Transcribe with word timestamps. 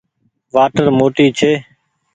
وآٽر 0.53 0.85
موٽي 0.97 1.25
ڇي۔ 1.37 1.51